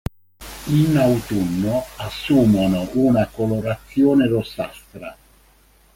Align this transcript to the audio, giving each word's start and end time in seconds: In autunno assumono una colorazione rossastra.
In 0.65 0.97
autunno 0.97 1.85
assumono 1.97 2.89
una 2.93 3.27
colorazione 3.27 4.27
rossastra. 4.27 5.15